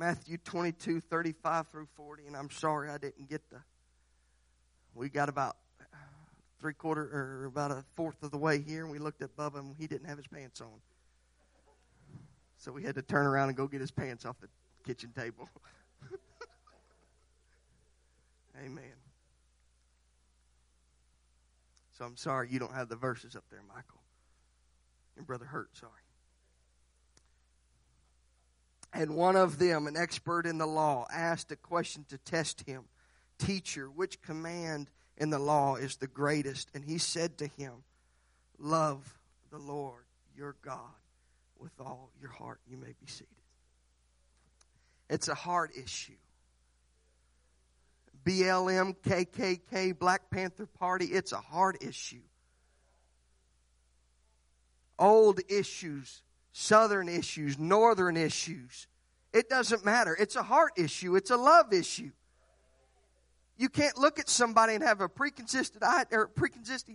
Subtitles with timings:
[0.00, 3.58] Matthew 22, 35 through 40, and I'm sorry I didn't get the.
[4.94, 5.58] We got about
[6.58, 9.58] three quarter or about a fourth of the way here, and we looked at Bubba,
[9.58, 10.80] and he didn't have his pants on.
[12.56, 14.48] So we had to turn around and go get his pants off the
[14.86, 15.50] kitchen table.
[18.64, 18.84] Amen.
[21.98, 24.00] So I'm sorry you don't have the verses up there, Michael.
[25.14, 25.92] Your brother hurt, sorry.
[28.92, 32.84] And one of them, an expert in the law, asked a question to test him
[33.38, 36.68] Teacher, which command in the law is the greatest?
[36.74, 37.84] And he said to him,
[38.58, 39.18] Love
[39.50, 40.04] the Lord
[40.36, 40.78] your God
[41.58, 42.60] with all your heart.
[42.68, 43.28] You may be seated.
[45.08, 46.12] It's a heart issue.
[48.24, 52.22] BLM, KKK, Black Panther Party, it's a heart issue.
[54.98, 58.86] Old issues, southern issues, northern issues.
[59.32, 60.16] It doesn't matter.
[60.18, 62.10] It's a heart issue, it's a love issue.
[63.60, 65.76] You can't look at somebody and have a preconceived
[66.10, 66.30] or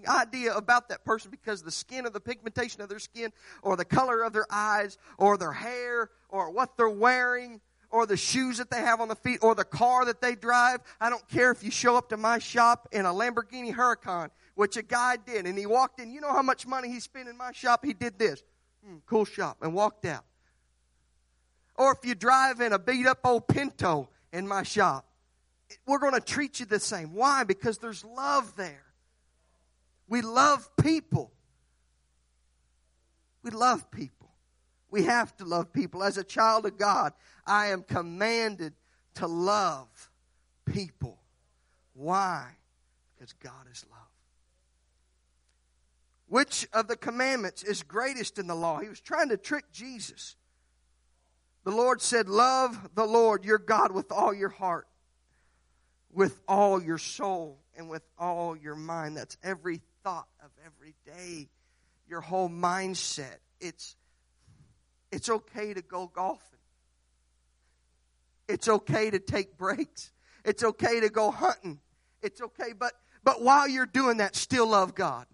[0.08, 3.32] idea about that person because the skin or the pigmentation of their skin
[3.62, 8.18] or the color of their eyes or their hair or what they're wearing or the
[8.18, 10.80] shoes that they have on the feet or the car that they drive.
[11.00, 14.76] I don't care if you show up to my shop in a Lamborghini Huracan, which
[14.76, 16.12] a guy did, and he walked in.
[16.12, 17.86] You know how much money he spent in my shop?
[17.86, 18.44] He did this.
[18.86, 20.26] Hmm, cool shop, and walked out.
[21.76, 25.06] Or if you drive in a beat up old Pinto in my shop,
[25.86, 27.14] we're going to treat you the same.
[27.14, 27.44] Why?
[27.44, 28.84] Because there's love there.
[30.08, 31.32] We love people.
[33.44, 34.30] We love people.
[34.92, 36.04] We have to love people.
[36.04, 37.14] As a child of God,
[37.46, 38.74] I am commanded
[39.16, 39.88] to love
[40.66, 41.20] people.
[41.94, 42.48] Why?
[43.16, 44.05] Because God is love.
[46.28, 48.80] Which of the commandments is greatest in the law?
[48.80, 50.36] He was trying to trick Jesus.
[51.64, 54.88] The Lord said, Love the Lord your God with all your heart
[56.16, 59.18] with all your soul and with all your mind.
[59.18, 61.50] That's every thought of every day,
[62.08, 63.38] your whole mindset.
[63.60, 63.96] It's,
[65.12, 66.42] it's okay to go golfing.
[68.48, 70.12] It's okay to take breaks.
[70.46, 71.80] It's okay to go hunting.
[72.22, 72.94] It's okay, but,
[73.24, 75.26] but while you're doing that, still love God.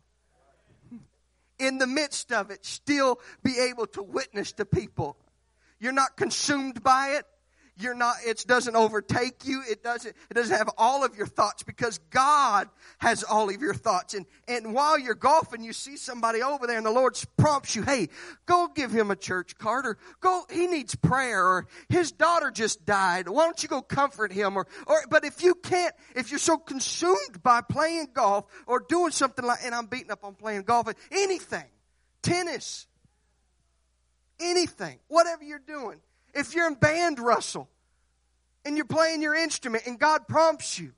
[1.61, 5.16] In the midst of it, still be able to witness to people.
[5.79, 7.25] You're not consumed by it
[7.78, 9.64] you're not it doesn't overtake you.
[9.70, 13.74] It doesn't it doesn't have all of your thoughts because god has all of your
[13.74, 14.14] thoughts.
[14.14, 17.84] And and while you're golfing you see somebody over there and the lord prompts you
[17.84, 18.09] hey
[18.46, 22.86] go give him a church card or go he needs prayer or his daughter just
[22.86, 23.28] died.
[23.28, 24.58] Why don't you go comfort him?
[24.58, 29.12] Or or but if you can't if you're so consumed by playing golf or doing
[29.12, 31.66] something like and i'm beating up on playing golf anything
[32.22, 32.88] tennis
[34.40, 36.00] anything whatever you're doing
[36.34, 37.69] if you're in band, Russell,
[38.66, 40.94] and you're playing your instrument and God prompts you,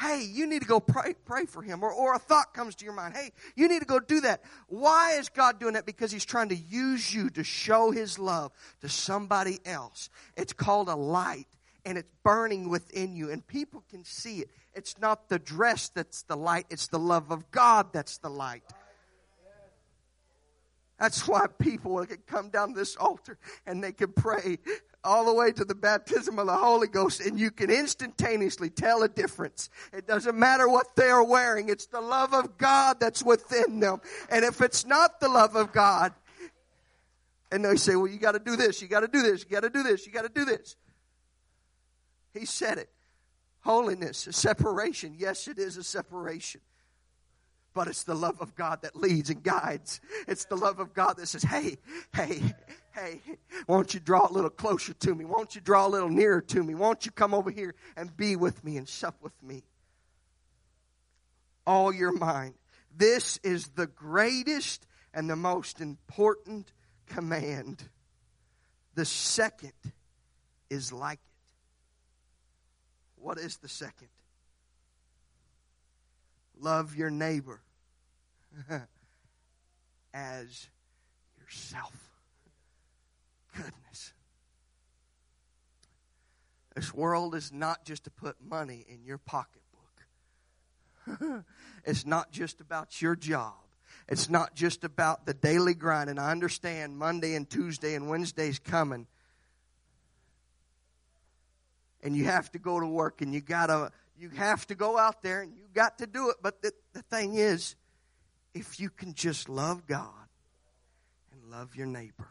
[0.00, 1.82] hey, you need to go pray, pray for him.
[1.82, 4.42] Or, or a thought comes to your mind, hey, you need to go do that.
[4.68, 5.84] Why is God doing that?
[5.84, 10.08] Because he's trying to use you to show his love to somebody else.
[10.36, 11.46] It's called a light
[11.84, 14.50] and it's burning within you and people can see it.
[14.74, 18.62] It's not the dress that's the light, it's the love of God that's the light.
[21.00, 24.58] That's why people can come down this altar and they can pray
[25.02, 29.02] all the way to the baptism of the Holy Ghost and you can instantaneously tell
[29.02, 29.70] a difference.
[29.94, 31.70] It doesn't matter what they're wearing.
[31.70, 34.02] It's the love of God that's within them.
[34.28, 36.12] And if it's not the love of God,
[37.50, 39.50] and they say, well, you got to do this, you got to do this, you
[39.50, 40.76] got to do this, you got to do this.
[42.34, 42.90] He said it.
[43.62, 45.16] Holiness, a separation.
[45.18, 46.60] Yes, it is a separation.
[47.72, 50.00] But it's the love of God that leads and guides.
[50.26, 51.76] It's the love of God that says, hey,
[52.14, 52.40] hey,
[52.92, 53.20] hey,
[53.68, 55.24] won't you draw a little closer to me?
[55.24, 56.74] Won't you draw a little nearer to me?
[56.74, 59.62] Won't you come over here and be with me and sup with me?
[61.66, 62.54] All your mind.
[62.96, 66.72] This is the greatest and the most important
[67.06, 67.88] command.
[68.96, 69.72] The second
[70.68, 71.20] is like it.
[73.22, 74.08] What is the second?
[76.60, 77.60] Love your neighbor
[80.14, 80.68] as
[81.40, 81.94] yourself.
[83.56, 84.12] Goodness.
[86.74, 89.64] This world is not just to put money in your pocketbook.
[91.84, 93.54] it's not just about your job.
[94.08, 96.10] It's not just about the daily grind.
[96.10, 99.06] And I understand Monday and Tuesday and Wednesday's coming.
[102.02, 105.22] And you have to go to work and you gotta you have to go out
[105.22, 106.36] there and you got to do it.
[106.42, 107.74] But the, the thing is,
[108.52, 110.28] if you can just love God
[111.32, 112.28] and love your neighbor,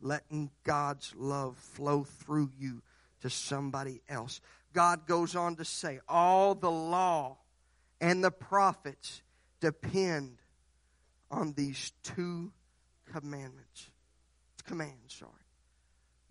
[0.00, 2.82] letting God's love flow through you
[3.20, 4.40] to somebody else.
[4.72, 7.36] God goes on to say, all the law
[8.00, 9.22] and the prophets
[9.60, 10.38] depend
[11.30, 12.50] on these two
[13.12, 13.90] commandments.
[14.66, 15.32] Commands, sorry.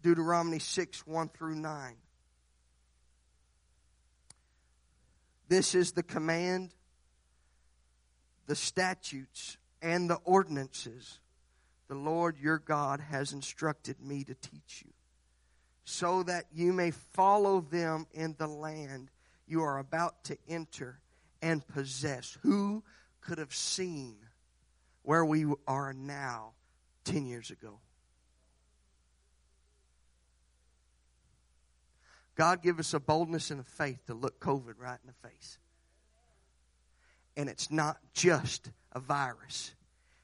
[0.01, 1.95] Deuteronomy 6, 1 through 9.
[5.53, 6.71] This is the command,
[8.47, 11.19] the statutes, and the ordinances
[11.87, 14.91] the Lord your God has instructed me to teach you,
[15.85, 19.11] so that you may follow them in the land
[19.45, 20.97] you are about to enter
[21.39, 22.35] and possess.
[22.41, 22.83] Who
[23.21, 24.15] could have seen
[25.03, 26.53] where we are now
[27.03, 27.77] 10 years ago?
[32.35, 35.59] God give us a boldness and a faith to look COVID right in the face.
[37.37, 39.73] And it's not just a virus.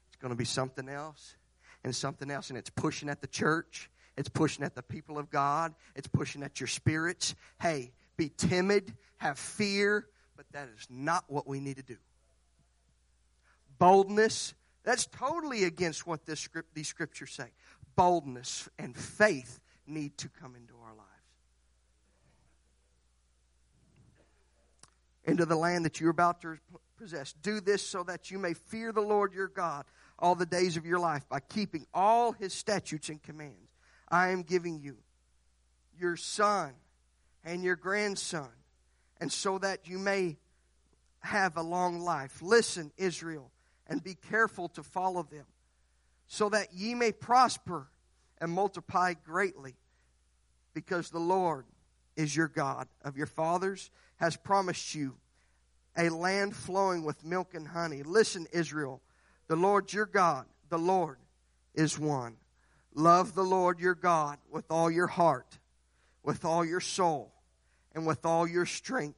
[0.08, 1.36] It's going to be something else
[1.84, 2.50] and something else.
[2.50, 3.90] And it's pushing at the church.
[4.18, 5.74] It's pushing at the people of God.
[5.96, 7.36] It's pushing at your spirits.
[7.62, 11.98] Hey, be timid, have fear, but that is not what we need to do.
[13.78, 14.54] Boldness,
[14.84, 17.52] that's totally against what this script, these scriptures say.
[17.96, 21.09] Boldness and faith need to come into our lives.
[25.30, 26.58] Into the land that you're about to
[26.98, 27.34] possess.
[27.42, 29.86] Do this so that you may fear the Lord your God
[30.18, 33.70] all the days of your life by keeping all his statutes and commands.
[34.10, 34.98] I am giving you
[35.98, 36.74] your son
[37.46, 38.50] and your grandson,
[39.22, 40.38] and so that you may
[41.22, 42.42] have a long life.
[42.42, 43.52] Listen, Israel,
[43.88, 45.46] and be careful to follow them,
[46.28, 47.88] so that ye may prosper
[48.40, 49.76] and multiply greatly,
[50.74, 51.66] because the Lord
[52.20, 55.16] is your God of your fathers has promised you
[55.98, 58.04] a land flowing with milk and honey.
[58.04, 59.02] Listen, Israel,
[59.48, 61.18] the Lord your God, the Lord
[61.74, 62.36] is one.
[62.94, 65.60] Love the Lord your God with all your heart,
[66.22, 67.32] with all your soul,
[67.96, 69.18] and with all your strength.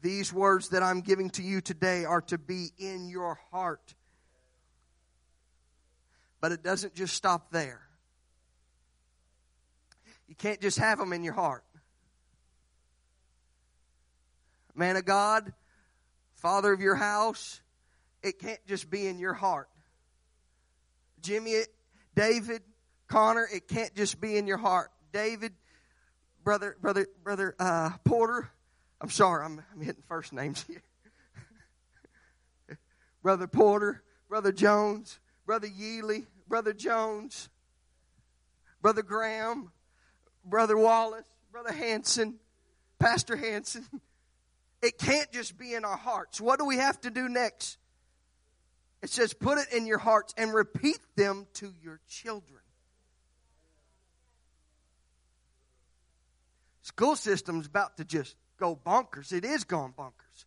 [0.00, 3.94] These words that I'm giving to you today are to be in your heart.
[6.40, 7.80] But it doesn't just stop there.
[10.28, 11.64] You can't just have them in your heart.
[14.74, 15.52] Man of God,
[16.34, 17.60] father of your house,
[18.22, 19.68] it can't just be in your heart.
[21.20, 21.62] Jimmy,
[22.14, 22.62] David,
[23.08, 24.90] Connor, it can't just be in your heart.
[25.12, 25.52] David,
[26.42, 28.50] brother, brother, brother uh, Porter.
[29.00, 30.62] I'm sorry, I'm, I'm hitting first names
[32.68, 32.78] here.
[33.22, 37.48] brother Porter, brother Jones, brother Yealy, brother Jones,
[38.80, 39.70] brother Graham,
[40.44, 42.38] brother Wallace, brother Hanson,
[42.98, 43.86] Pastor Hanson.
[44.82, 46.40] It can't just be in our hearts.
[46.40, 47.78] What do we have to do next?
[49.00, 52.60] It says, put it in your hearts and repeat them to your children.
[56.82, 59.32] School system's about to just go bonkers.
[59.32, 60.44] It is gone bonkers.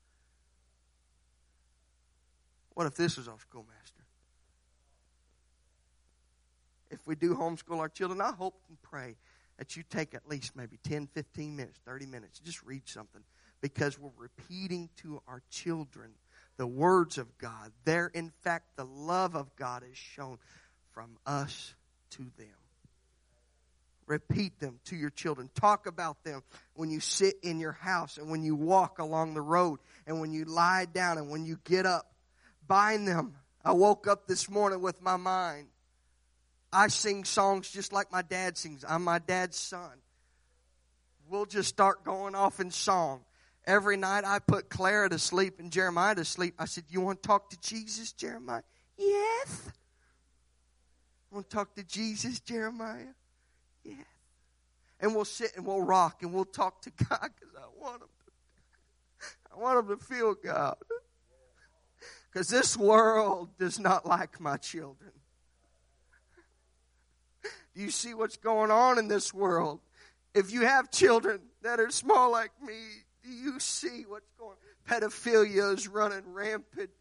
[2.73, 4.03] What if this was our schoolmaster?
[6.91, 9.15] If we do homeschool our children, I hope and pray
[9.57, 13.21] that you take at least maybe 10, 15 minutes, 30 minutes, just read something
[13.61, 16.11] because we're repeating to our children
[16.57, 17.71] the words of God.
[17.83, 20.37] There, in fact, the love of God is shown
[20.93, 21.73] from us
[22.11, 22.47] to them.
[24.07, 25.49] Repeat them to your children.
[25.55, 26.43] Talk about them
[26.75, 30.31] when you sit in your house and when you walk along the road and when
[30.31, 32.13] you lie down and when you get up.
[32.67, 33.35] Bind them.
[33.63, 35.67] I woke up this morning with my mind.
[36.71, 38.85] I sing songs just like my dad sings.
[38.88, 39.91] I'm my dad's son.
[41.27, 43.21] We'll just start going off in song.
[43.67, 46.55] Every night I put Clara to sleep and Jeremiah to sleep.
[46.60, 48.62] I said, You want to talk to Jesus, Jeremiah?
[48.98, 49.69] Yes.
[51.31, 53.13] Want to talk to Jesus, Jeremiah?
[53.84, 53.98] Yes.
[55.00, 58.07] And we'll sit and we'll rock and we'll talk to God because I want him
[58.07, 60.77] to, I want him to feel God.
[62.31, 65.13] Because this world does not like my children.
[67.74, 69.79] Do you see what's going on in this world?
[70.34, 72.75] If you have children that are small like me,
[73.25, 75.01] do you see what's going on?
[75.01, 76.91] Pedophilia is running rampant.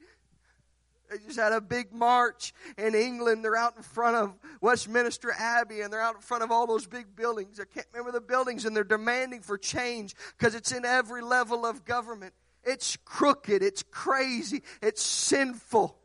[1.11, 3.45] They just had a big march in England.
[3.45, 6.87] They're out in front of Westminster Abbey and they're out in front of all those
[6.87, 7.61] big buildings.
[7.61, 11.67] I can't remember the buildings and they're demanding for change because it's in every level
[11.67, 12.33] of government.
[12.65, 13.63] It's crooked.
[13.63, 14.63] It's crazy.
[14.81, 15.97] It's sinful.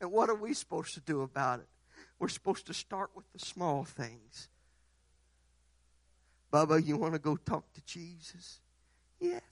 [0.00, 1.66] And what are we supposed to do about it?
[2.18, 4.48] We're supposed to start with the small things.
[6.52, 8.60] Bubba, you want to go talk to Jesus?
[9.20, 9.42] Yes.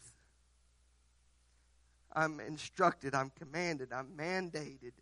[2.12, 4.93] I'm instructed, I'm commanded, I'm mandated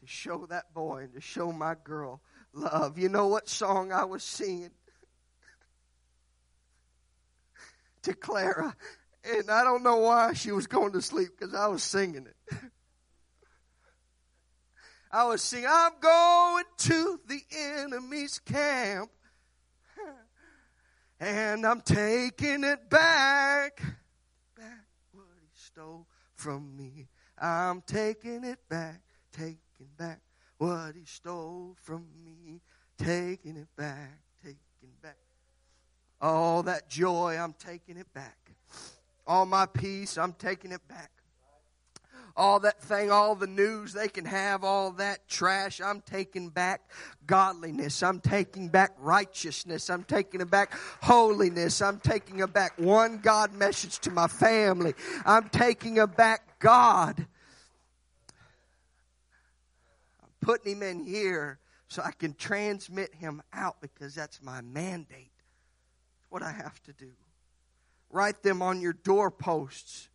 [0.00, 2.20] to show that boy and to show my girl
[2.52, 2.98] love.
[2.98, 4.70] You know what song I was singing?
[8.02, 8.76] to Clara.
[9.24, 12.56] And I don't know why she was going to sleep because I was singing it.
[15.12, 19.10] I was singing, I'm going to the enemy's camp
[21.20, 23.82] and I'm taking it back.
[24.56, 27.08] Back what he stole from me.
[27.38, 30.20] I'm taking it back, taking back
[30.58, 32.60] what he stole from me.
[32.98, 35.16] Taking it back, taking back.
[36.20, 38.50] All that joy, I'm taking it back.
[39.26, 41.19] All my peace, I'm taking it back
[42.36, 45.80] all that thing, all the news they can have, all that trash.
[45.80, 46.82] I'm taking back
[47.26, 48.02] godliness.
[48.02, 49.90] I'm taking back righteousness.
[49.90, 50.72] I'm taking back
[51.02, 51.80] holiness.
[51.82, 54.94] I'm taking back one God message to my family.
[55.24, 57.26] I'm taking back God.
[60.22, 61.58] I'm putting him in here
[61.88, 65.32] so I can transmit him out because that's my mandate.
[66.28, 67.10] what I have to do.
[68.10, 70.09] Write them on your doorposts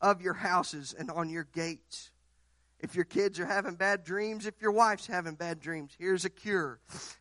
[0.00, 2.10] of your houses and on your gates.
[2.78, 6.30] If your kids are having bad dreams, if your wife's having bad dreams, here's a
[6.30, 6.80] cure.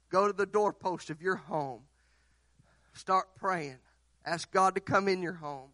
[0.09, 1.81] Go to the doorpost of your home.
[2.93, 3.79] Start praying.
[4.25, 5.69] Ask God to come in your home.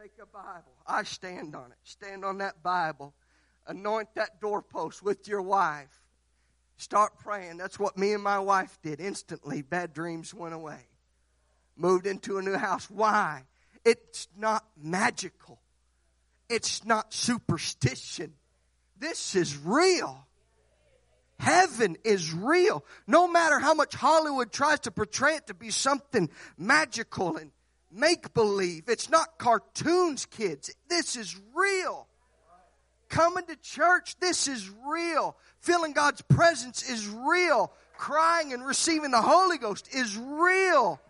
[0.00, 0.72] Take a Bible.
[0.86, 1.78] I stand on it.
[1.84, 3.14] Stand on that Bible.
[3.66, 6.02] Anoint that doorpost with your wife.
[6.76, 7.56] Start praying.
[7.56, 9.00] That's what me and my wife did.
[9.00, 10.86] Instantly, bad dreams went away.
[11.76, 12.88] Moved into a new house.
[12.90, 13.44] Why?
[13.84, 15.58] It's not magical.
[16.48, 18.34] It's not superstition.
[18.98, 20.26] This is real.
[21.38, 22.84] Heaven is real.
[23.06, 27.50] No matter how much Hollywood tries to portray it to be something magical and
[27.92, 30.74] make believe, it's not cartoons, kids.
[30.88, 32.06] This is real.
[33.08, 35.36] Coming to church, this is real.
[35.60, 37.72] Feeling God's presence is real.
[37.96, 41.00] Crying and receiving the Holy Ghost is real.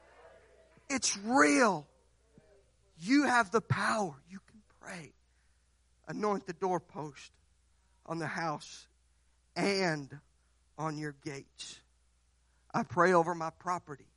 [0.90, 1.86] It's real.
[2.98, 4.14] You have the power.
[4.28, 5.12] You can pray
[6.08, 7.32] anoint the doorpost
[8.04, 8.86] on the house
[9.54, 10.18] and
[10.78, 11.80] on your gates.
[12.72, 14.08] I pray over my property.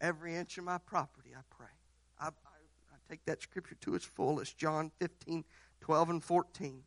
[0.00, 1.66] Every inch of my property, I pray.
[2.20, 5.44] I, I, I take that scripture to its fullest John 15,
[5.80, 6.82] 12, and 14.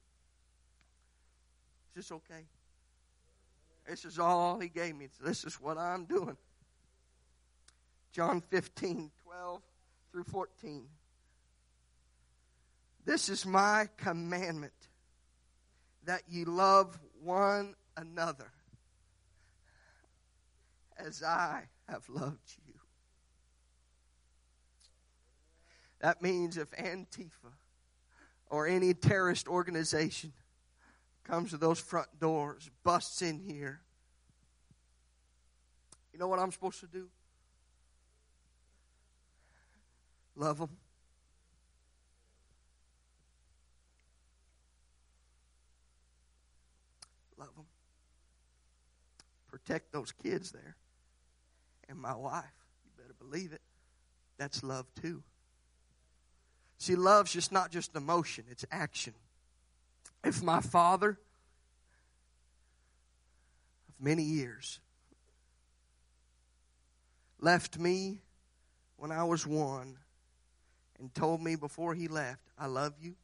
[1.89, 2.45] Is this okay?
[3.87, 5.09] This is all he gave me.
[5.21, 6.37] This is what I'm doing.
[8.13, 9.61] John 15, 12
[10.11, 10.87] through 14.
[13.05, 14.73] This is my commandment
[16.05, 18.51] that ye love one another
[20.97, 22.73] as I have loved you.
[25.99, 27.53] That means if Antifa
[28.49, 30.33] or any terrorist organization
[31.23, 33.81] comes to those front doors, busts in here,
[36.13, 37.07] you know what I'm supposed to do?
[40.35, 40.77] Love them.
[47.41, 47.65] love them.
[49.71, 50.75] Protect those kids there.
[51.87, 52.43] And my wife,
[52.83, 53.61] you better believe it,
[54.37, 55.23] that's love too.
[56.77, 59.13] See, love's just not just emotion, it's action.
[60.25, 61.11] If my father
[63.87, 64.81] of many years
[67.39, 68.19] left me
[68.97, 69.99] when I was one
[70.99, 73.15] and told me before he left, I love you,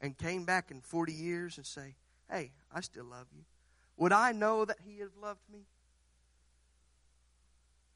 [0.00, 1.94] and came back in 40 years and say,
[2.28, 3.44] hey, I still love you.
[3.96, 5.66] Would I know that he had loved me?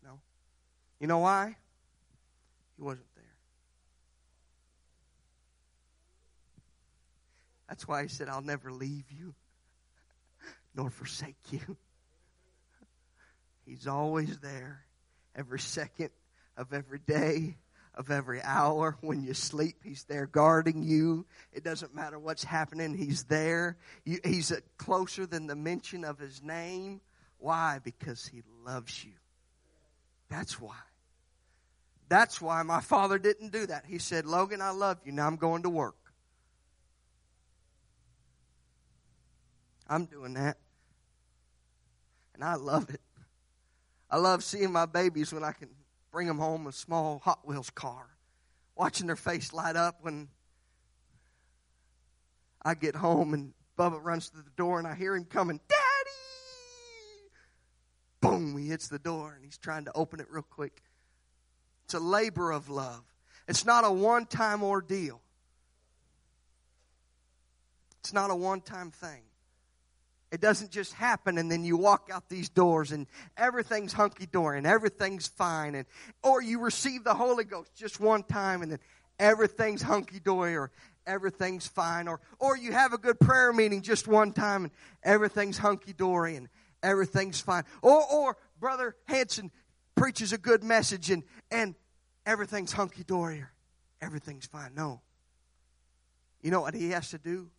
[0.05, 0.21] No.
[1.01, 1.57] You know why?
[2.77, 3.25] He wasn't there.
[7.69, 9.35] That's why he said, I'll never leave you
[10.75, 11.77] nor forsake you.
[13.67, 14.85] He's always there
[15.35, 16.11] every second
[16.57, 17.57] of every day
[17.99, 18.97] of every hour.
[19.03, 21.27] When you sleep, He's there guarding you.
[21.53, 23.77] It doesn't matter what's happening, He's there.
[24.05, 27.03] He's closer than the mention of His name.
[27.37, 27.81] Why?
[27.83, 29.13] Because He loves you.
[30.31, 30.77] That's why.
[32.09, 33.85] That's why my father didn't do that.
[33.87, 35.13] He said, Logan, I love you.
[35.13, 35.97] Now I'm going to work.
[39.87, 40.57] I'm doing that.
[42.35, 43.01] And I love it.
[44.11, 45.69] I love seeing my babies when I can
[46.11, 48.07] bring them home a small Hot Wheels car,
[48.77, 50.29] watching their face light up when
[52.63, 55.79] I get home and Bubba runs to the door and I hear him coming, Daddy!
[58.21, 60.83] Boom, he hits the door and he's trying to open it real quick.
[61.85, 63.05] It's a labor of love.
[63.47, 65.21] It's not a one time ordeal.
[68.01, 69.23] It's not a one time thing.
[70.31, 73.07] It doesn't just happen and then you walk out these doors and
[73.37, 75.87] everything's hunky dory and everything's fine and
[76.23, 78.79] or you receive the Holy Ghost just one time and then
[79.19, 80.71] everything's hunky dory or
[81.07, 85.57] everything's fine or or you have a good prayer meeting just one time and everything's
[85.57, 86.49] hunky dory and
[86.83, 87.65] everything's fine.
[87.81, 89.51] Or or brother Hanson
[89.95, 91.75] preaches a good message and and
[92.27, 93.51] everything's hunky dory or
[94.03, 94.75] everything's fine.
[94.75, 95.01] No.
[96.43, 97.51] You know what he has to do?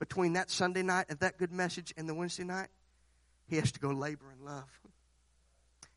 [0.00, 2.68] Between that Sunday night of that good message and the Wednesday night,
[3.46, 4.68] he has to go labor in love.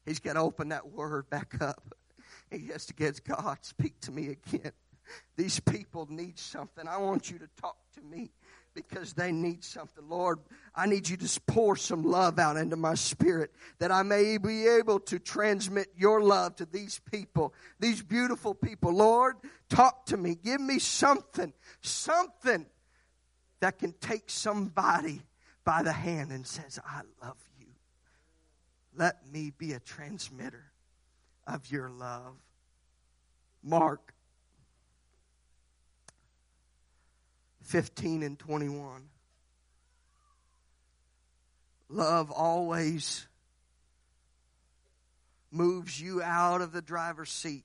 [0.06, 1.96] He's got to open that word back up.
[2.52, 4.74] He has to get God, speak to me again.
[5.38, 6.88] These people need something.
[6.88, 8.32] I want you to talk to me
[8.74, 10.04] because they need something.
[10.10, 10.40] Lord,
[10.76, 14.68] I need you to pour some love out into my spirit that I may be
[14.68, 18.94] able to transmit your love to these people, these beautiful people.
[18.94, 19.36] Lord,
[19.70, 20.36] talk to me.
[20.36, 22.66] Give me something, something
[23.63, 25.22] that can take somebody
[25.63, 27.67] by the hand and says, I love you.
[28.93, 30.65] Let me be a transmitter
[31.48, 32.34] of your love.
[33.63, 34.13] Mark
[37.62, 39.03] 15 and 21.
[41.88, 43.25] Love always
[45.51, 47.63] moves you out of the driver's seat,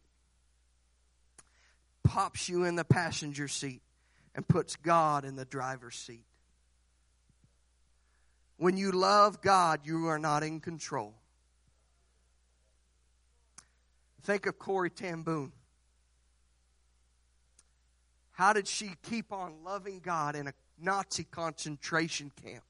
[2.05, 3.83] pops you in the passenger seat,
[4.35, 6.25] and puts God in the driver's seat.
[8.57, 11.15] When you love God, you are not in control.
[14.23, 15.53] Think of Corrie ten Boom.
[18.33, 22.65] How did she keep on loving God in a Nazi concentration camp?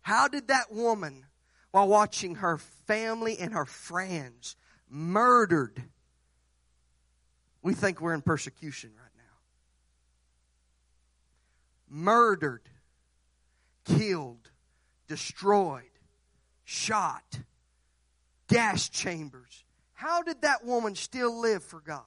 [0.00, 1.26] How did that woman,
[1.70, 4.56] while watching her family and her friends
[4.88, 5.82] murdered,
[7.60, 9.05] we think we're in persecution right
[11.96, 12.68] murdered,
[13.86, 14.50] killed,
[15.08, 15.82] destroyed,
[16.64, 17.40] shot,
[18.48, 19.64] gas chambers.
[19.94, 22.02] How did that woman still live for God?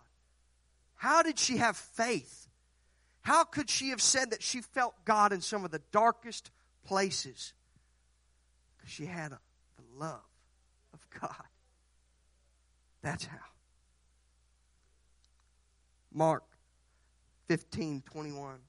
[0.96, 2.48] How did she have faith?
[3.22, 6.52] How could she have said that she felt God in some of the darkest
[6.86, 7.54] places?
[8.78, 9.40] Because she had a,
[9.78, 10.22] the love
[10.94, 11.48] of God.
[13.02, 13.38] That's how.
[16.14, 16.44] Mark
[17.48, 18.60] 15 21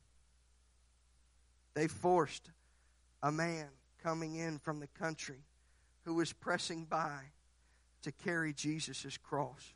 [1.74, 2.50] they forced
[3.22, 3.68] a man
[4.02, 5.44] coming in from the country
[6.04, 7.20] who was pressing by
[8.02, 9.74] to carry Jesus' cross.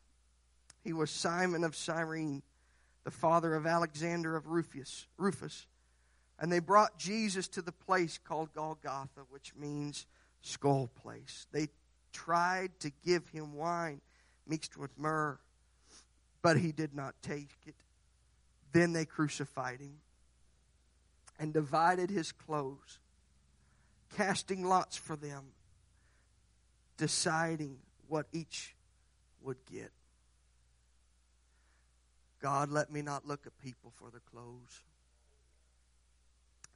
[0.82, 2.42] He was Simon of Cyrene,
[3.04, 5.06] the father of Alexander of Rufus.
[5.16, 5.66] Rufus.
[6.38, 10.06] And they brought Jesus to the place called Golgotha, which means
[10.40, 11.46] skull place.
[11.52, 11.68] They
[12.12, 14.00] tried to give him wine
[14.46, 15.38] mixed with myrrh,
[16.42, 17.74] but he did not take it.
[18.72, 20.00] Then they crucified him
[21.38, 22.98] and divided his clothes,
[24.16, 25.44] casting lots for them,
[26.96, 28.74] deciding what each
[29.42, 29.90] would get.
[32.40, 34.82] God, let me not look at people for their clothes.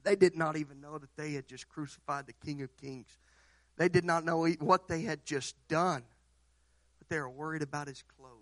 [0.03, 3.19] They did not even know that they had just crucified the King of Kings.
[3.77, 6.03] They did not know what they had just done,
[6.99, 8.33] but they were worried about his clothes.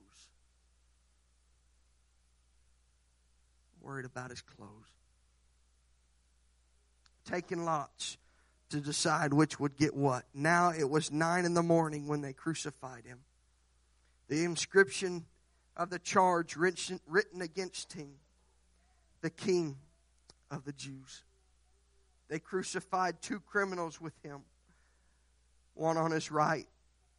[3.83, 4.93] Worried about his clothes
[7.27, 8.17] taking lots
[8.71, 10.25] to decide which would get what.
[10.35, 13.21] Now it was nine in the morning when they crucified him.
[14.29, 15.27] The inscription
[15.77, 18.15] of the charge written against him,
[19.21, 19.77] the king
[20.51, 21.23] of the Jews.
[22.29, 24.41] They crucified two criminals with him,
[25.75, 26.67] one on his right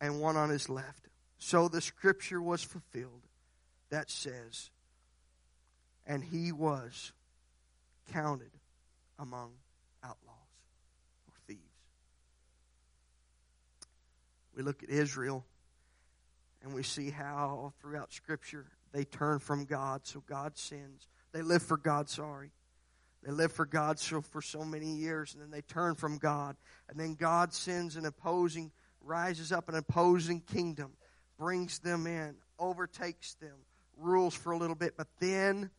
[0.02, 1.08] and one on his left.
[1.38, 3.28] So the scripture was fulfilled
[3.90, 4.70] that says,
[6.06, 7.14] and he was
[8.12, 8.52] counted
[9.18, 9.52] among
[14.58, 15.46] we look at Israel
[16.64, 21.08] and we see how throughout Scripture they turn from God, so God sins.
[21.32, 22.50] They live for God, sorry.
[23.24, 26.56] They live for God so, for so many years, and then they turn from God.
[26.90, 30.94] And then God sends an opposing, rises up an opposing kingdom,
[31.38, 33.58] brings them in, overtakes them,
[33.96, 34.96] rules for a little bit.
[34.98, 35.70] But then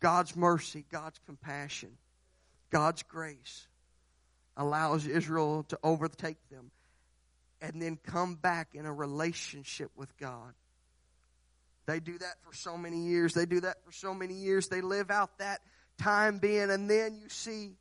[0.00, 1.90] God's mercy, God's compassion,
[2.70, 3.68] God's grace
[4.56, 6.72] allows Israel to overtake them
[7.64, 10.52] and then come back in a relationship with God.
[11.86, 13.32] They do that for so many years.
[13.32, 14.68] They do that for so many years.
[14.68, 15.60] They live out that
[15.98, 17.76] time being, and then you see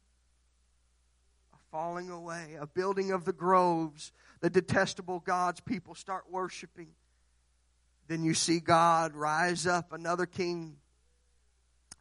[1.53, 6.89] a falling away, a building of the groves, the detestable gods people start worshiping.
[8.07, 10.77] Then you see God rise up, another king,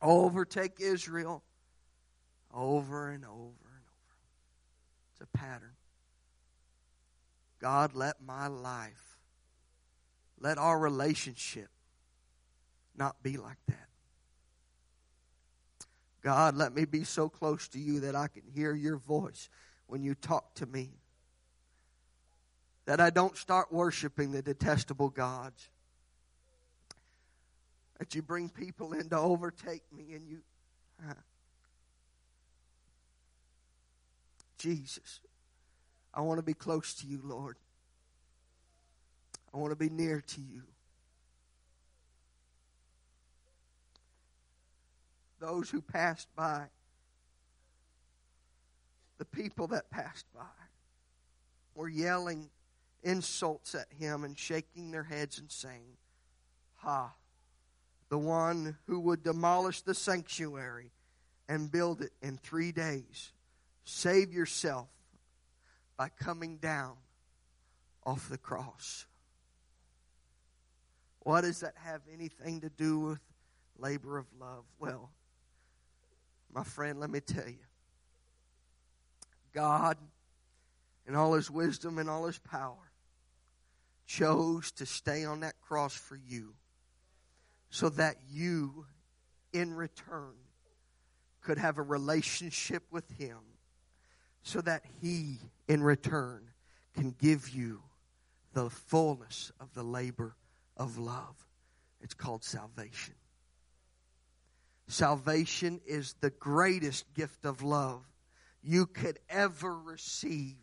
[0.01, 1.43] overtake Israel,
[2.55, 4.17] over and over and over.
[5.13, 5.73] It's a pattern.
[7.63, 9.19] God, let my life,
[10.41, 11.69] let our relationship
[12.97, 13.89] not be like that.
[16.23, 19.49] God, let me be so close to you that I can hear your voice
[19.87, 20.91] when you talk to me.
[22.87, 25.69] That I don't start worshiping the detestable gods.
[28.01, 30.41] That you bring people in to overtake me and you.
[34.59, 35.21] Jesus,
[36.15, 37.57] I want to be close to you, Lord.
[39.55, 40.63] I want to be near to you.
[45.41, 46.67] Those who passed by,
[49.19, 50.41] the people that passed by,
[51.75, 52.51] were yelling
[53.03, 55.97] insults at him and shaking their heads and saying,
[56.77, 57.13] Ha,
[58.09, 60.93] the one who would demolish the sanctuary
[61.49, 63.33] and build it in three days
[63.85, 64.89] Save yourself
[66.03, 66.95] by coming down
[68.05, 69.07] off the cross.
[71.21, 73.21] What does that have anything to do with
[73.79, 74.65] labor of love?
[74.81, 75.13] Well,
[76.53, 77.65] my friend, let me tell you.
[79.55, 79.97] God,
[81.07, 82.91] in all his wisdom and all his power,
[84.05, 86.55] chose to stay on that cross for you
[87.71, 88.87] so that you,
[89.53, 90.35] in return,
[91.43, 93.39] could have a relationship with him
[94.43, 96.43] so that He, in return,
[96.95, 97.81] can give you
[98.53, 100.37] the fullness of the labor
[100.77, 101.37] of love.
[102.01, 103.15] It's called salvation.
[104.89, 108.03] Salvation is the greatest gift of love
[108.63, 110.57] you could ever receive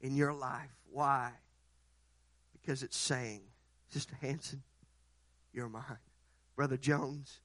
[0.00, 0.70] in your life.
[0.90, 1.32] Why?
[2.52, 3.42] Because it's saying,
[3.88, 4.62] Sister Hanson,
[5.52, 5.98] you're mine.
[6.56, 7.40] Brother Jones,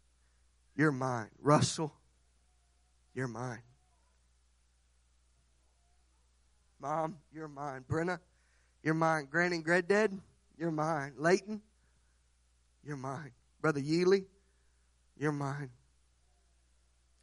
[0.76, 1.30] you're mine.
[1.42, 1.94] Russell,
[3.14, 3.62] you're mine.
[6.80, 7.84] Mom, you're mine.
[7.88, 8.20] Brenna,
[8.84, 9.28] you're mine.
[9.30, 10.18] Granny and Granddad,
[10.58, 11.14] you're mine.
[11.18, 11.62] Leighton,
[12.84, 13.32] you're mine.
[13.62, 14.26] Brother Yealy,
[15.18, 15.70] you're mine.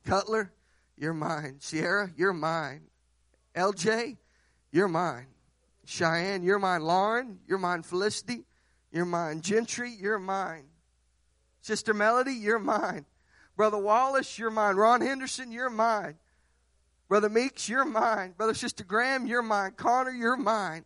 [0.04, 0.52] Cutler,
[0.96, 1.56] you're mine.
[1.60, 2.82] Sierra, you're mine.
[3.54, 4.16] LJ,
[4.70, 5.26] you're mine.
[5.86, 6.82] Cheyenne, you're mine.
[6.82, 7.82] Lauren, you're mine.
[7.82, 8.44] Felicity,
[8.92, 9.40] you're mine.
[9.40, 10.64] Gentry, you're mine.
[11.60, 13.06] Sister Melody, you're mine.
[13.56, 14.76] Brother Wallace, you're mine.
[14.76, 16.16] Ron Henderson, you're mine.
[17.08, 18.34] Brother Meeks, you're mine.
[18.36, 19.72] Brother Sister Graham, you're mine.
[19.76, 20.84] Connor, you're mine.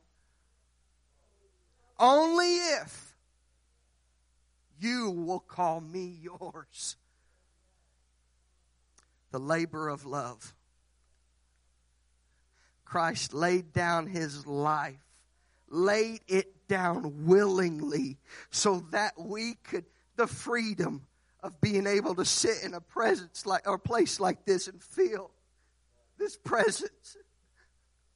[1.99, 3.15] Only if
[4.79, 6.97] you will call me yours.
[9.31, 10.55] The labor of love.
[12.85, 14.99] Christ laid down his life,
[15.69, 18.19] laid it down willingly
[18.51, 19.85] so that we could,
[20.17, 21.07] the freedom
[21.43, 25.31] of being able to sit in a presence like, or place like this and feel
[26.21, 27.17] this presence.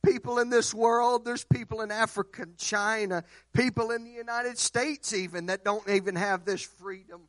[0.05, 5.15] People in this world, there's people in Africa and China, people in the United States
[5.15, 7.23] even that don't even have this freedom.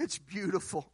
[0.00, 0.90] It's beautiful.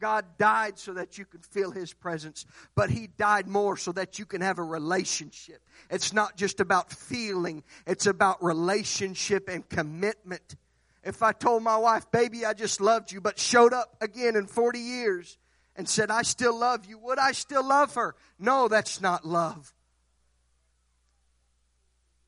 [0.00, 4.18] God died so that you can feel His presence, but He died more so that
[4.18, 5.62] you can have a relationship.
[5.88, 10.56] It's not just about feeling, it's about relationship and commitment.
[11.04, 14.48] If I told my wife, baby, I just loved you, but showed up again in
[14.48, 15.38] 40 years,
[15.76, 18.14] and said, I still love you, would I still love her?
[18.38, 19.72] No, that's not love.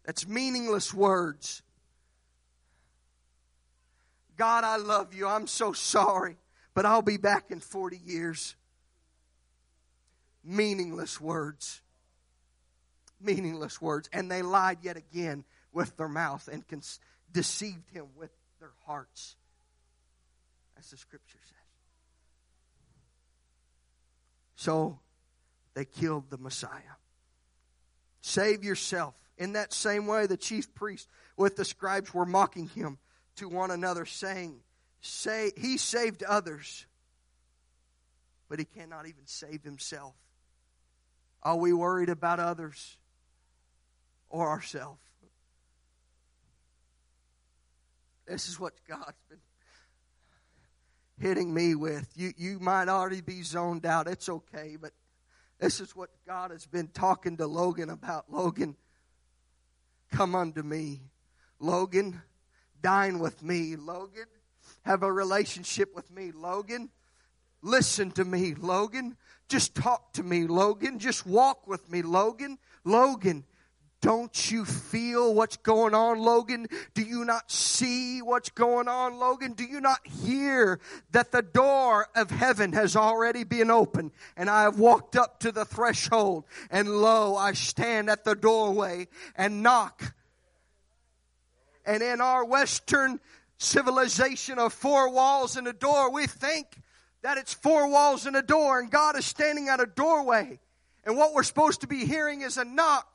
[0.05, 1.63] That's meaningless words.
[4.37, 5.27] God, I love you.
[5.27, 6.37] I'm so sorry,
[6.75, 8.57] but I'll be back in 40 years.
[10.43, 11.81] Meaningless words.
[13.21, 14.09] Meaningless words.
[14.13, 16.65] And they lied yet again with their mouth and
[17.33, 18.31] deceived him with
[18.61, 19.37] their hearts.
[20.79, 21.54] As the scripture says.
[24.57, 24.99] So
[25.75, 26.99] they killed the Messiah.
[28.21, 29.15] Save yourself.
[29.37, 32.99] In that same way, the chief priests with the scribes were mocking him
[33.37, 34.61] to one another, saying,
[35.01, 36.87] Say he saved others,
[38.49, 40.15] but he cannot even save himself.
[41.43, 42.97] Are we worried about others
[44.31, 45.01] or ourselves?
[48.27, 49.41] This is what God's been
[51.19, 52.09] hitting me with.
[52.15, 54.09] You, you might already be zoned out.
[54.09, 54.93] It's okay, but
[55.59, 58.31] this is what God has been talking to Logan about.
[58.31, 58.77] Logan,
[60.11, 61.01] come unto me.
[61.61, 62.21] Logan,
[62.83, 63.77] dine with me.
[63.77, 64.27] Logan,
[64.85, 66.33] have a relationship with me.
[66.33, 66.91] Logan,
[67.63, 68.55] listen to me.
[68.55, 69.17] Logan,
[69.49, 70.47] just talk to me.
[70.47, 72.03] Logan, just walk with me.
[72.03, 73.45] Logan, Logan,
[74.05, 76.67] Don't you feel what's going on, Logan?
[76.93, 79.55] Do you not see what's going on, Logan?
[79.55, 80.79] Do you not hear
[81.13, 85.53] that the door of heaven has already been opened and I have walked up to
[85.53, 90.15] the threshold and lo, I stand at the doorway and knock.
[91.87, 93.21] And in our Western
[93.57, 96.67] civilization of four walls and a door, we think
[97.23, 100.61] that it's four walls and a door and God is standing at a doorway.
[101.07, 103.14] And what we're supposed to be hearing is a knock.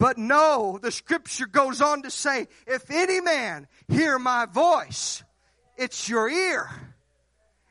[0.00, 5.22] But no, the scripture goes on to say, if any man hear my voice,
[5.76, 6.70] it's your ear.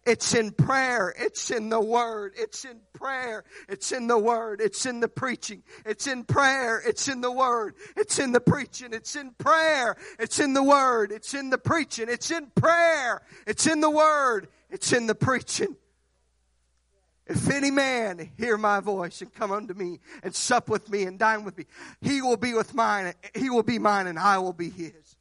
[0.05, 1.11] It's in prayer.
[1.17, 2.33] It's in the word.
[2.37, 3.43] It's in prayer.
[3.67, 4.61] It's in the word.
[4.61, 5.63] It's in the preaching.
[5.87, 6.79] It's in prayer.
[6.85, 7.73] It's in the word.
[7.97, 8.93] It's in the preaching.
[8.93, 9.97] It's in prayer.
[10.19, 11.11] It's in the word.
[11.11, 12.09] It's in the preaching.
[12.09, 13.23] It's in prayer.
[13.47, 14.49] It's in the word.
[14.69, 15.75] It's in the preaching.
[17.29, 21.19] If any man hear my voice and come unto me and sup with me and
[21.19, 21.65] dine with me,
[22.01, 25.15] he will be with mine, he will be mine and I will be his.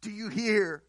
[0.00, 0.82] Do you hear?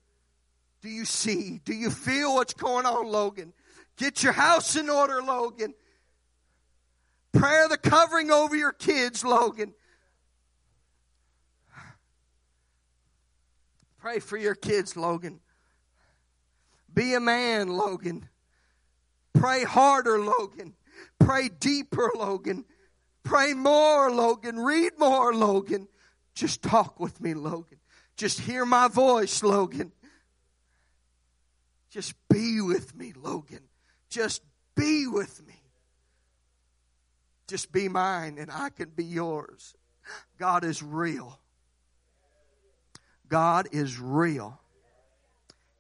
[0.82, 1.60] Do you see?
[1.66, 3.52] Do you feel what's going on, Logan?
[3.98, 5.74] Get your house in order, Logan.
[7.34, 9.74] Prayer the covering over your kids, Logan.
[14.00, 15.42] Pray for your kids, Logan.
[16.96, 18.28] Be a man, Logan.
[19.34, 20.74] Pray harder, Logan.
[21.20, 22.66] Pray deeper, Logan.
[23.24, 24.58] Pray more, Logan.
[24.60, 25.88] Read more, Logan.
[26.34, 27.80] Just talk with me, Logan.
[28.16, 29.92] Just hear my voice, Logan.
[31.90, 33.64] Just be with me, Logan.
[34.10, 34.42] Just
[34.76, 35.62] be with me.
[37.48, 39.76] Just be mine and I can be yours.
[40.38, 41.40] God is real.
[43.28, 44.60] God is real.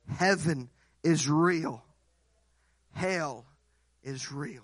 [0.08, 0.69] Heaven
[1.05, 1.83] is real.
[2.93, 3.45] Hell
[4.03, 4.63] is real.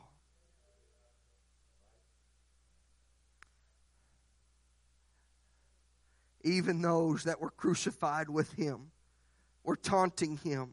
[6.44, 8.90] Even those that were crucified with him
[9.64, 10.72] were taunting him.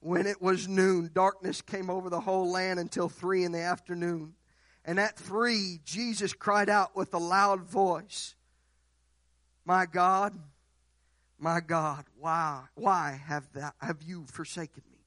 [0.00, 4.34] When it was noon, darkness came over the whole land until three in the afternoon.
[4.84, 8.34] And at three, Jesus cried out with a loud voice,
[9.64, 10.38] My God,
[11.44, 14.98] my God, why, why have, that, have you forsaken me?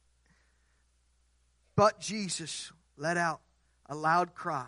[1.76, 3.42] But Jesus let out
[3.88, 4.68] a loud cry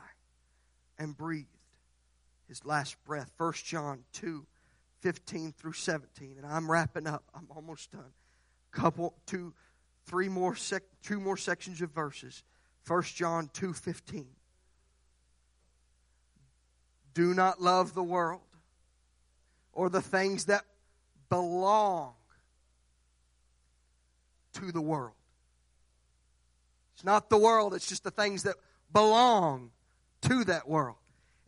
[0.97, 1.45] and breathed
[2.47, 3.32] his last breath.
[3.38, 4.47] 1 John 2
[5.01, 6.38] 15 through 17.
[6.38, 7.23] And I'm wrapping up.
[7.36, 8.13] I'm almost done.
[8.71, 9.53] Couple, two,
[10.08, 12.43] three more, sec, two more sections of verses.
[12.88, 14.25] 1 John 2 15.
[17.13, 18.41] Do not love the world
[19.71, 20.63] or the things that
[21.29, 22.13] belong
[24.53, 25.13] to the world.
[26.95, 28.55] It's not the world, it's just the things that
[28.91, 29.71] belong
[30.23, 30.97] to that world.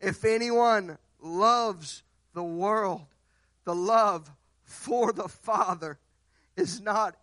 [0.00, 2.02] If anyone loves
[2.34, 3.06] the world,
[3.64, 4.30] the love
[4.62, 5.98] for the Father
[6.56, 7.16] is not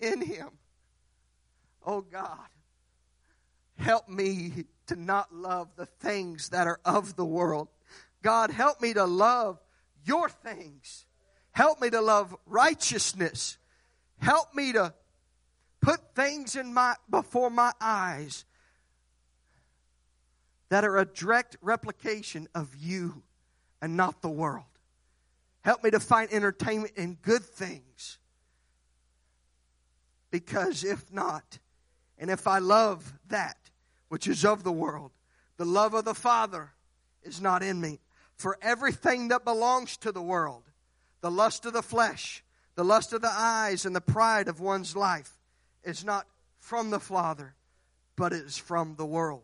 [0.00, 0.48] in him.
[1.84, 2.48] Oh God,
[3.78, 7.68] help me to not love the things that are of the world.
[8.22, 9.60] God, help me to love
[10.04, 11.05] your things
[11.56, 13.56] Help me to love righteousness.
[14.18, 14.92] Help me to
[15.80, 18.44] put things in my before my eyes
[20.68, 23.22] that are a direct replication of you
[23.80, 24.66] and not the world.
[25.62, 28.18] Help me to find entertainment in good things.
[30.30, 31.58] Because if not,
[32.18, 33.56] and if I love that
[34.08, 35.12] which is of the world,
[35.56, 36.74] the love of the Father
[37.22, 37.98] is not in me.
[38.34, 40.64] For everything that belongs to the world,
[41.26, 42.44] the lust of the flesh,
[42.76, 45.32] the lust of the eyes, and the pride of one's life
[45.82, 46.24] is not
[46.60, 47.56] from the Father,
[48.14, 49.42] but is from the world.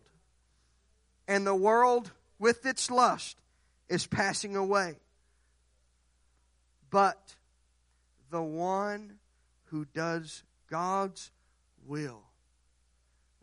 [1.27, 3.37] And the world with its lust
[3.89, 4.95] is passing away.
[6.89, 7.35] But
[8.31, 9.15] the one
[9.71, 11.33] who does God's
[11.85, 12.23] will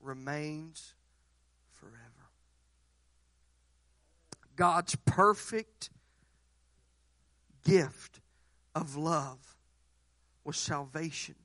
[0.02, 0.93] remains
[1.73, 2.30] forever.
[4.56, 5.89] God's perfect
[7.65, 8.21] gift
[8.79, 9.37] of love
[10.43, 11.35] was salvation.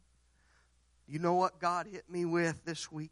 [1.07, 3.11] You know what God hit me with this week?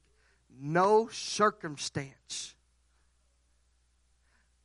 [0.61, 2.54] No circumstance,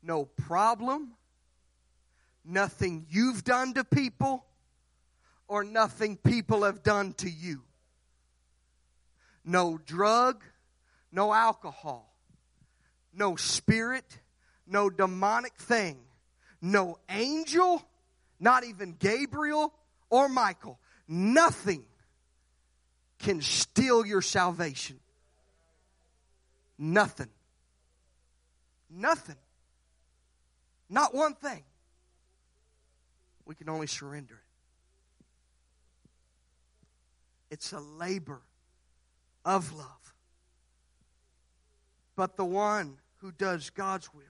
[0.04, 1.14] no problem,
[2.46, 4.46] nothing you've done to people,
[5.48, 7.64] or nothing people have done to you.
[9.44, 10.44] No drug,
[11.12, 12.14] no alcohol,
[13.14, 14.20] no spirit,
[14.68, 15.98] no demonic thing,
[16.62, 17.82] no angel
[18.40, 19.74] not even Gabriel
[20.10, 20.80] or Michael.
[21.08, 21.84] Nothing
[23.20, 25.00] can steal your salvation.
[26.78, 27.30] Nothing.
[28.90, 29.36] Nothing.
[30.90, 31.64] Not one thing.
[33.46, 34.42] We can only surrender it.
[37.50, 38.42] It's a labor
[39.46, 39.88] of love.
[42.16, 44.24] But the one who does God's will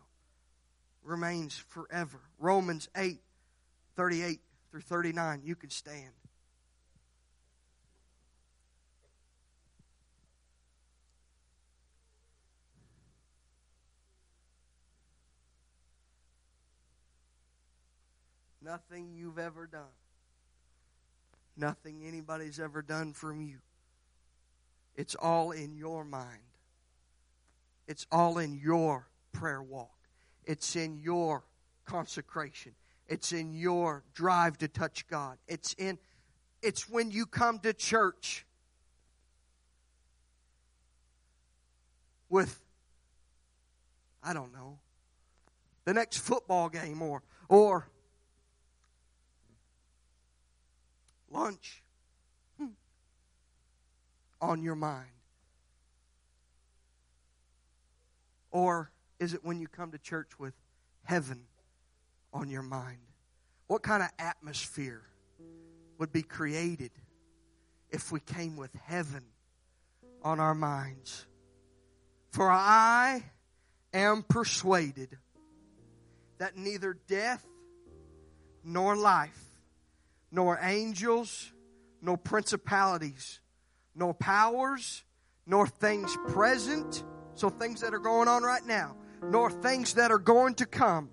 [1.03, 2.19] remains forever.
[2.37, 3.19] Romans 8
[3.97, 5.41] 38 through 39.
[5.43, 6.11] You can stand.
[18.61, 19.81] Nothing you've ever done,
[21.55, 23.59] nothing anybody's ever done from you.
[24.95, 26.41] It's all in your mind.
[27.87, 29.95] It's all in your prayer walk.
[30.43, 31.45] It's in your
[31.85, 32.73] consecration.
[33.07, 35.37] It's in your drive to touch God.
[35.47, 35.97] It's in
[36.61, 38.45] it's when you come to church
[42.29, 42.59] with
[44.23, 44.79] I don't know
[45.85, 47.87] the next football game or or
[51.31, 51.83] lunch
[52.57, 52.67] hmm,
[54.41, 55.09] on your mind?
[58.51, 60.53] Or is it when you come to church with
[61.03, 61.43] heaven
[62.33, 62.99] on your mind?
[63.67, 65.01] What kind of atmosphere
[65.97, 66.91] would be created
[67.89, 69.23] if we came with heaven
[70.23, 71.25] on our minds?
[72.31, 73.23] For I
[73.93, 75.17] am persuaded
[76.37, 77.45] that neither death
[78.63, 79.47] nor life
[80.31, 81.51] nor angels,
[82.01, 83.39] nor principalities,
[83.95, 85.03] nor powers,
[85.45, 90.19] nor things present, so things that are going on right now, nor things that are
[90.19, 91.09] going to come,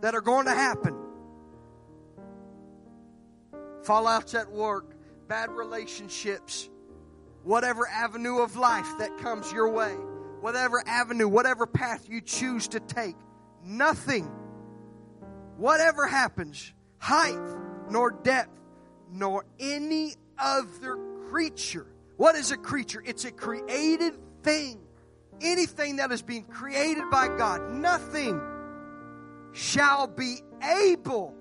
[0.00, 0.94] that are going to happen.
[3.82, 4.94] Fallouts at work,
[5.28, 6.68] bad relationships,
[7.44, 9.92] whatever avenue of life that comes your way,
[10.40, 13.16] whatever avenue, whatever path you choose to take,
[13.64, 14.24] nothing,
[15.56, 17.56] whatever happens, height,
[17.88, 18.50] nor depth,
[19.10, 21.86] nor any other creature.
[22.16, 23.02] What is a creature?
[23.04, 24.80] It's a created thing.
[25.40, 28.40] Anything that is being created by God, nothing
[29.52, 31.34] shall be able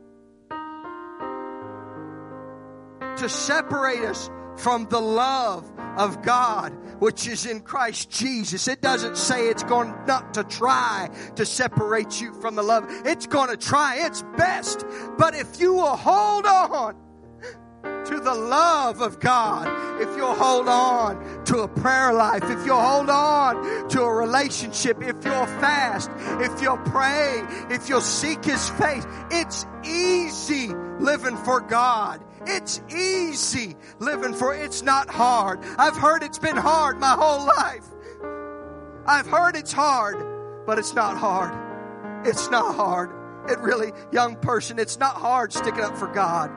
[3.17, 8.67] to separate us from the love of God which is in Christ Jesus.
[8.67, 12.85] It doesn't say it's going not to try to separate you from the love.
[13.05, 14.85] It's going to try its best.
[15.17, 16.95] But if you will hold on
[18.05, 22.81] to the love of God, if you'll hold on to a prayer life, if you'll
[22.81, 26.09] hold on to a relationship, if you'll fast,
[26.41, 32.23] if you'll pray, if you'll seek His face, it's easy living for God.
[32.47, 35.59] It's easy living for it's not hard.
[35.77, 37.85] I've heard it's been hard my whole life.
[39.07, 42.27] I've heard it's hard, but it's not hard.
[42.27, 43.11] It's not hard.
[43.49, 46.51] It really, young person, it's not hard sticking up for God.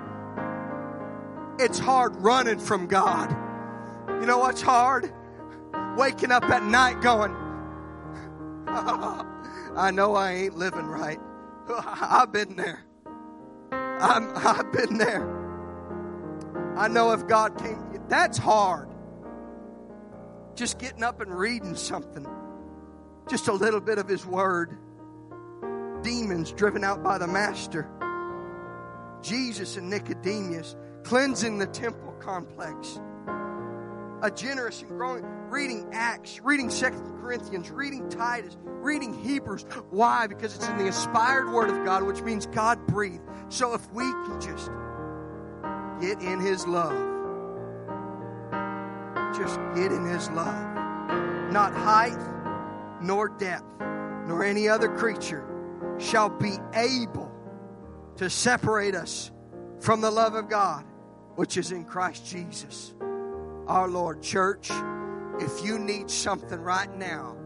[1.59, 3.31] It's hard running from God.
[4.09, 5.13] You know what's hard?
[5.97, 7.33] Waking up at night going,
[8.69, 11.19] I know I ain't living right.
[11.69, 12.85] I've been there.
[13.73, 15.35] I'm, I've been there.
[16.77, 18.89] I know if God came, that's hard.
[20.55, 22.27] Just getting up and reading something,
[23.29, 24.79] just a little bit of His Word.
[26.03, 27.91] Demons driven out by the Master.
[29.23, 30.77] Jesus and Nicodemus
[31.09, 33.01] cleansing the temple complex.
[34.23, 39.65] A generous and growing, reading Acts, reading Second Corinthians, reading Titus, reading Hebrews.
[39.91, 40.27] Why?
[40.27, 43.23] Because it's in the inspired Word of God, which means God breathed.
[43.49, 44.71] So if we can just
[46.01, 46.97] Get in His love.
[49.37, 50.75] Just get in His love.
[51.53, 52.19] Not height,
[53.03, 55.45] nor depth, nor any other creature
[55.99, 57.33] shall be able
[58.17, 59.33] to separate us
[59.81, 60.85] from the love of God,
[61.39, 62.95] which is in Christ Jesus,
[63.69, 64.23] our Lord.
[64.23, 64.71] Church,
[65.39, 67.37] if you need something right now,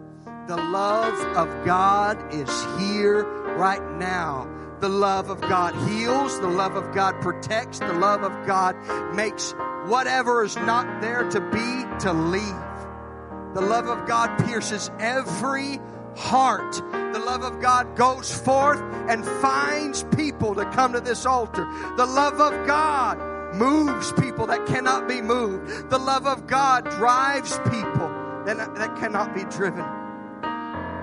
[0.49, 2.49] the love of God is
[2.81, 3.25] here
[3.57, 4.49] right now
[4.83, 8.75] the love of God heals, the love of God protects, the love of God
[9.15, 9.55] makes
[9.87, 13.55] whatever is not there to be to leave.
[13.55, 15.79] The love of God pierces every
[16.17, 16.73] heart.
[17.13, 21.65] The love of God goes forth and finds people to come to this altar.
[21.97, 25.91] The love of God moves people that cannot be moved.
[25.91, 28.09] The love of God drives people
[28.47, 29.85] that, that cannot be driven.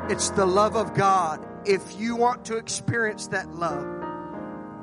[0.09, 3.85] It's the love of God if you want to experience that love.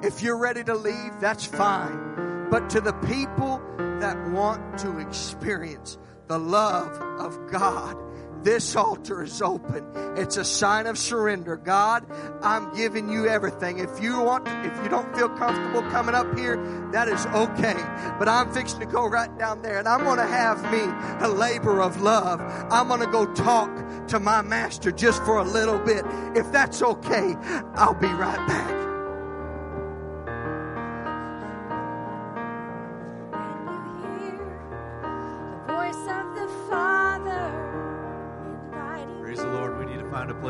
[0.03, 2.49] If you're ready to leave, that's fine.
[2.51, 3.61] But to the people
[4.01, 5.99] that want to experience
[6.29, 7.97] the love of God,
[8.43, 9.85] this altar is open.
[10.17, 11.57] It's a sign of surrender.
[11.57, 12.07] God,
[12.43, 13.79] I'm giving you everything.
[13.79, 16.57] If you want, if you don't feel comfortable coming up here,
[16.93, 17.77] that is okay.
[18.19, 20.83] But I'm fixing to go right down there and I'm going to have me
[21.25, 22.41] a labor of love.
[22.71, 23.71] I'm going to go talk
[24.09, 26.05] to my master just for a little bit.
[26.35, 27.37] If that's okay,
[27.75, 28.86] I'll be right back.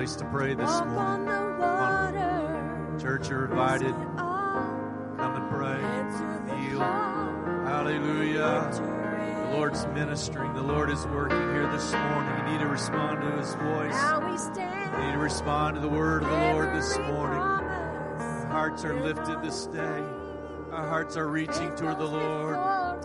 [0.07, 1.27] Place to pray this morning.
[3.01, 3.93] Church, you're invited.
[4.17, 5.81] Come and pray.
[7.65, 8.71] Hallelujah.
[8.73, 10.55] The Lord's ministering.
[10.55, 12.39] The Lord is working here this morning.
[12.39, 14.01] You need to respond to His voice.
[14.57, 17.41] You need to respond to the word of the Lord this morning.
[17.41, 20.05] Our hearts are lifted this day.
[20.71, 22.57] Our hearts are reaching toward the Lord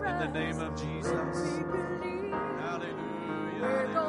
[0.06, 1.12] in the name of Jesus.
[2.60, 4.01] Hallelujah.